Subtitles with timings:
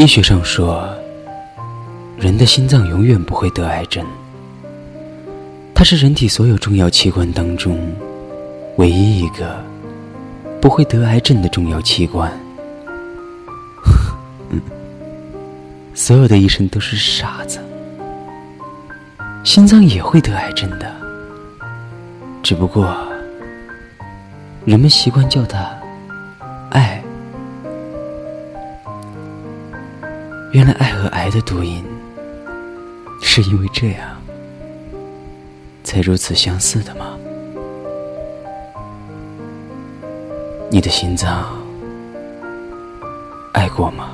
[0.00, 0.88] 医学上说，
[2.16, 4.02] 人的心脏永远不会得癌症，
[5.74, 7.78] 它是人体所有重要器官当中
[8.78, 9.62] 唯一一个
[10.58, 12.32] 不会得癌症的重要器官。
[15.92, 17.60] 所有的医生都是傻子，
[19.44, 20.90] 心脏也会得癌症的，
[22.42, 22.90] 只不过
[24.64, 25.70] 人们习惯叫它
[26.70, 26.99] 爱。
[30.52, 31.84] 原来爱和癌的读音，
[33.22, 34.20] 是因为这样
[35.84, 37.16] 才如此相似的吗？
[40.68, 41.56] 你的心脏
[43.52, 44.10] 爱过吗？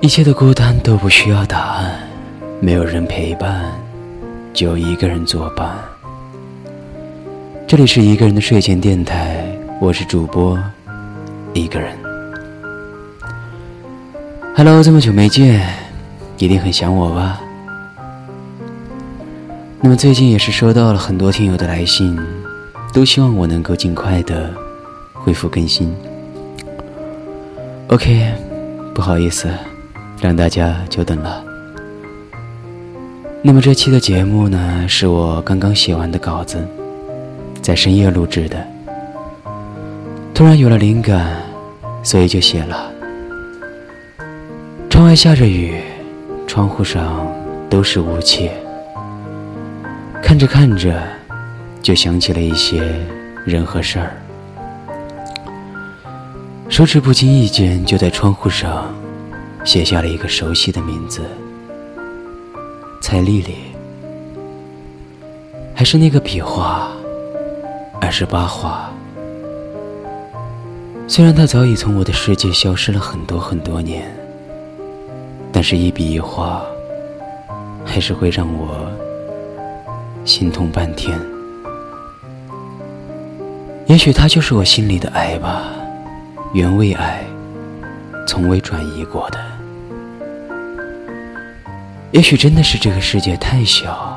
[0.00, 1.98] 一切的孤单都不需要答案，
[2.60, 3.72] 没有人陪伴，
[4.54, 5.76] 就一个人作伴。
[7.66, 9.44] 这里是一个人的睡前电台，
[9.80, 10.56] 我是主播
[11.52, 12.07] 一个人。
[14.58, 15.72] Hello，这么久没见，
[16.36, 17.40] 一定很想我吧？
[19.80, 22.18] 那么最近也是收到了很多听友的来信，
[22.92, 24.52] 都希望我能够尽快的
[25.12, 25.94] 恢复更新。
[27.86, 28.32] OK，
[28.92, 29.48] 不好意思，
[30.20, 31.40] 让大家久等了。
[33.42, 36.66] 那么这期的节目呢，是我刚刚写完的稿子，
[37.62, 38.56] 在深夜录制的，
[40.34, 41.36] 突然有了灵感，
[42.02, 42.97] 所以就写了。
[44.98, 45.80] 窗外下着雨，
[46.44, 47.32] 窗户上
[47.70, 48.50] 都是雾气。
[50.20, 51.00] 看着看着，
[51.80, 52.82] 就想起了一些
[53.46, 54.20] 人和事儿。
[56.68, 58.92] 手指不经意间就在窗户上
[59.64, 61.22] 写下了一个熟悉的名字——
[63.00, 63.54] 蔡丽丽。
[65.76, 66.90] 还是那个笔画，
[68.00, 68.92] 二十八画。
[71.06, 74.12] 虽然她早已从我的世界消失了很多很多年。
[75.58, 76.62] 但是，一笔一画，
[77.84, 78.88] 还是会让我
[80.24, 81.18] 心痛半天。
[83.86, 85.64] 也许他就是我心里的爱吧，
[86.52, 87.24] 原味爱，
[88.24, 89.40] 从未转移过的。
[92.12, 94.16] 也许真的是这个世界太小，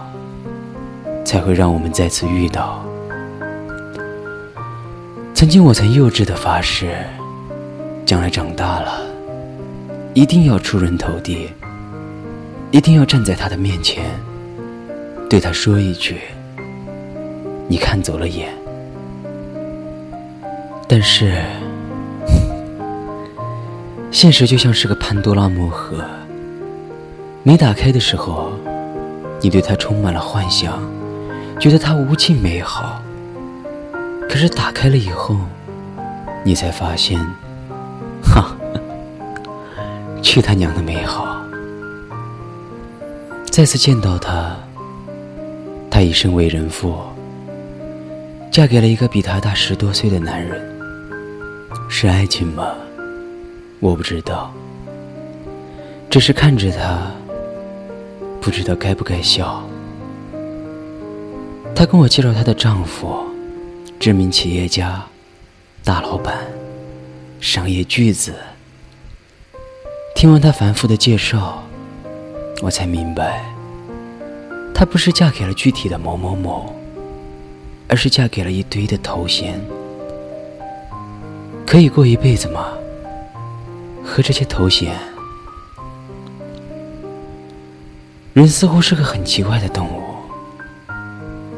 [1.25, 2.85] 才会让我们再次遇到。
[5.33, 6.95] 曾经，我曾幼稚的发誓，
[8.05, 9.10] 将来长大了。
[10.13, 11.49] 一定要出人头地，
[12.69, 14.03] 一定要站在他的面前，
[15.29, 16.17] 对他说一句
[17.69, 18.49] ：“你看走了眼。”
[20.85, 21.41] 但是，
[24.11, 26.03] 现实就像是个潘多拉魔盒，
[27.43, 28.51] 没打开的时候，
[29.39, 30.77] 你对他充满了幻想，
[31.57, 33.01] 觉得他无尽美好。
[34.29, 35.37] 可是打开了以后，
[36.43, 37.17] 你才发现，
[40.21, 41.41] 去他娘的美好！
[43.49, 44.55] 再次见到他，
[45.89, 46.95] 他已身为人妇，
[48.51, 50.61] 嫁给了一个比他大十多岁的男人。
[51.89, 52.73] 是爱情吗？
[53.79, 54.53] 我不知道。
[56.09, 57.11] 只是看着他，
[58.39, 59.63] 不知道该不该笑。
[61.75, 63.17] 她跟我介绍她的丈夫，
[63.99, 65.03] 知名企业家，
[65.83, 66.37] 大老板，
[67.39, 68.33] 商业巨子。
[70.21, 71.63] 听完她繁复的介绍，
[72.61, 73.43] 我才明白，
[74.71, 76.71] 她不是嫁给了具体的某某某，
[77.87, 79.59] 而是嫁给了一堆的头衔。
[81.65, 82.67] 可以过一辈子吗？
[84.05, 84.95] 和这些头衔？
[88.33, 90.03] 人似乎是个很奇怪的动物，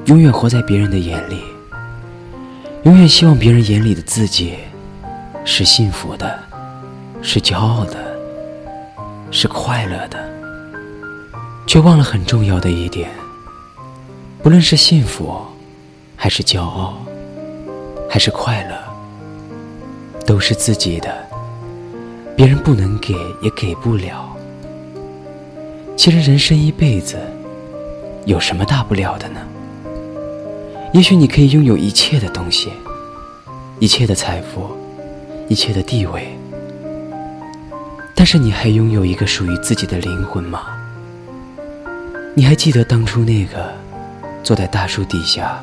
[0.06, 1.44] 永远活在别人的眼里，
[2.84, 4.54] 永远希望别人眼里的自己
[5.44, 6.40] 是幸福的，
[7.22, 8.13] 是骄傲的。
[9.36, 10.20] 是快乐的，
[11.66, 13.10] 却忘了很重要的一点：
[14.44, 15.36] 不论是幸福，
[16.16, 16.94] 还是骄傲，
[18.08, 18.78] 还是快乐，
[20.24, 21.12] 都是自己的，
[22.36, 24.32] 别人不能给，也给不了。
[25.98, 27.18] 其实人生一辈子，
[28.26, 29.42] 有什么大不了的呢？
[30.94, 32.72] 也许你可以拥有一切的东西，
[33.80, 34.70] 一切的财富，
[35.50, 36.38] 一切的地位。
[38.24, 40.68] 但是你还拥有一个属于自己的灵魂吗？
[42.34, 43.70] 你还记得当初那个
[44.42, 45.62] 坐在大树底下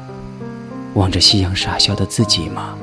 [0.92, 2.76] 望着夕阳傻笑的自己吗？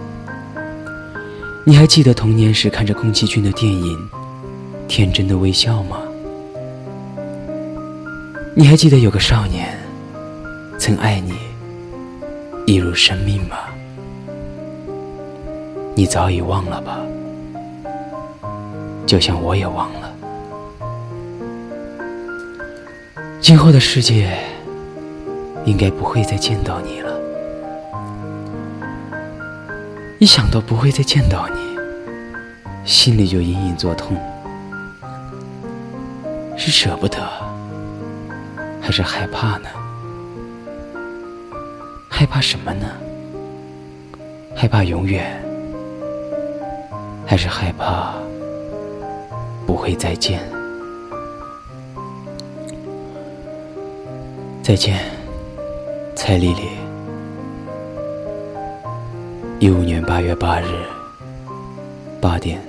[1.64, 4.10] 你还记得童年时看着宫崎骏的电影
[4.88, 6.00] 天真的微笑吗？
[8.56, 9.78] 你还记得有个少年
[10.80, 11.36] 曾爱你
[12.66, 13.58] 一如生命吗？
[15.94, 17.00] 你早已忘了吧？
[19.08, 20.14] 就像我也忘了。
[23.40, 24.38] 今后的世界，
[25.64, 27.18] 应该不会再见到你了。
[30.20, 31.56] 一想到不会再见到你，
[32.84, 34.18] 心里就隐隐作痛。
[36.58, 37.18] 是舍不得，
[38.82, 39.70] 还是害怕呢？
[42.10, 42.88] 害怕什么呢？
[44.54, 45.42] 害怕永远，
[47.26, 48.16] 还是害怕
[49.68, 50.40] 不会再见？
[54.64, 54.98] 再见，
[56.16, 56.62] 蔡丽丽。
[59.60, 60.68] 一五年八月八日
[62.22, 62.62] 八点。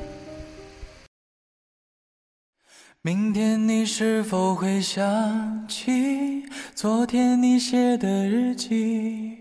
[3.01, 6.45] 明天你是否会想起
[6.75, 9.39] 昨天你写的日记？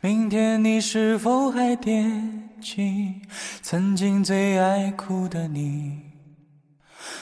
[0.00, 3.14] 明天你是否还惦记
[3.60, 6.13] 曾经最爱哭的你？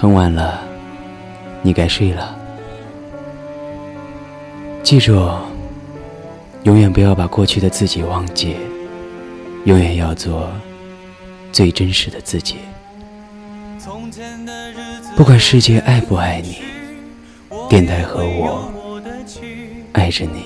[0.00, 0.62] 很晚了，
[1.60, 2.36] 你该睡了。
[4.80, 5.28] 记住，
[6.62, 8.58] 永远不要把过去的自己忘记，
[9.64, 10.52] 永远要做
[11.50, 12.58] 最真实的自己。
[15.16, 16.58] 不管世界爱不爱你，
[17.68, 18.70] 电台和我
[19.94, 20.44] 爱着你。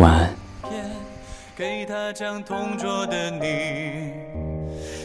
[0.00, 0.34] 晚安。
[1.56, 1.86] 给
[2.46, 4.47] 同桌的你。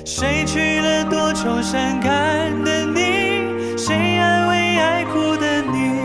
[0.06, 3.78] 谁娶了多愁善感的你？
[3.78, 6.00] 谁安慰爱哭的你？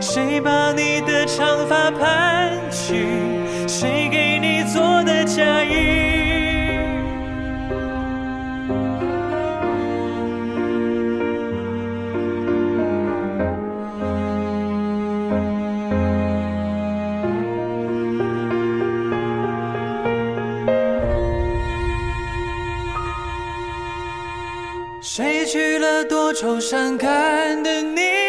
[0.00, 3.21] 谁把你的长发盘起？
[25.04, 28.21] 谁娶了多愁善感的你？